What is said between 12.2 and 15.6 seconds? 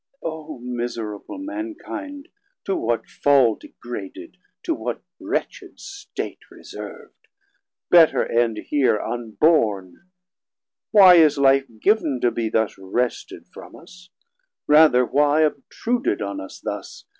To be thus wrested from us? rather why 500